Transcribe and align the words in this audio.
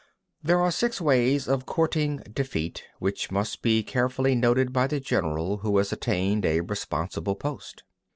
20. 0.43 0.47
These 0.55 0.59
are 0.63 0.71
six 0.71 0.99
ways 0.99 1.47
of 1.47 1.67
courting 1.67 2.23
defeat, 2.33 2.85
which 2.97 3.29
must 3.29 3.61
be 3.61 3.83
carefully 3.83 4.33
noted 4.33 4.73
by 4.73 4.87
the 4.87 4.99
general 4.99 5.57
who 5.57 5.77
has 5.77 5.93
attained 5.93 6.43
a 6.43 6.61
responsible 6.61 7.35
post. 7.35 7.83